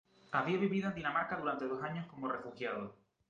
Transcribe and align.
Había 0.31 0.57
vivido 0.57 0.89
en 0.89 0.95
Dinamarca 0.95 1.37
durante 1.37 1.67
dos 1.67 1.83
años 1.83 2.07
como 2.07 2.27
refugiado. 2.27 2.95